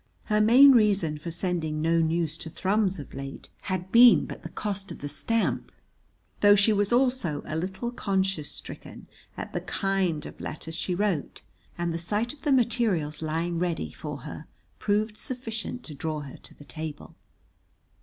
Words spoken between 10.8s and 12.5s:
wrote, and the sight of